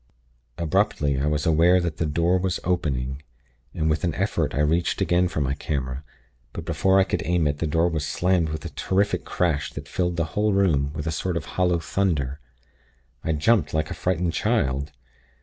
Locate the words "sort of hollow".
11.11-11.77